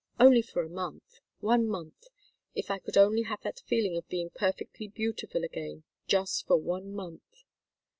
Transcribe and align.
Only 0.19 0.41
for 0.41 0.63
a 0.63 0.67
month 0.67 1.19
one 1.41 1.67
month! 1.67 2.07
If 2.55 2.71
I 2.71 2.79
could 2.79 2.97
only 2.97 3.21
have 3.21 3.43
that 3.43 3.59
feeling 3.67 3.95
of 3.97 4.09
being 4.09 4.31
perfectly 4.31 4.87
beautiful 4.87 5.43
again 5.43 5.83
just 6.07 6.47
for 6.47 6.57
one 6.57 6.91
month." 6.95 7.43